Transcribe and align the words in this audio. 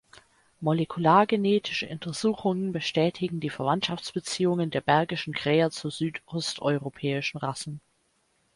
Molekulargenetische 0.61 1.87
Untersuchungen 1.87 2.71
bestätigen 2.71 3.39
die 3.39 3.51
Verwandtschaftsbeziehungen 3.51 4.71
der 4.71 4.81
Bergischen 4.81 5.31
Kräher 5.31 5.69
zu 5.69 5.91
südosteuropäischen 5.91 7.37
Rassen. 7.39 7.81